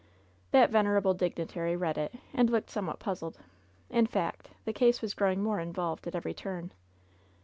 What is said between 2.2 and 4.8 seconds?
and looked some what puzzled. In fact, the